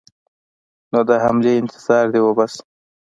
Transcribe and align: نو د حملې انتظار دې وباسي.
نو 0.91 0.99
د 1.09 1.11
حملې 1.23 1.51
انتظار 1.61 2.05
دې 2.13 2.19
وباسي. 2.23 2.61